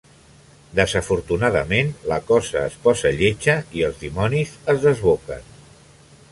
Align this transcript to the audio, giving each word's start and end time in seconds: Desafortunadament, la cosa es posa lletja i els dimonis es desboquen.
Desafortunadament, 0.77 1.91
la 2.13 2.17
cosa 2.31 2.65
es 2.71 2.79
posa 2.87 3.13
lletja 3.21 3.57
i 3.81 3.87
els 3.91 4.03
dimonis 4.07 4.57
es 4.77 4.85
desboquen. 4.89 5.49